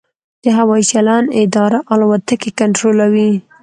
[0.43, 3.31] د هوايي چلند اداره الوتکې کنټرولوي؟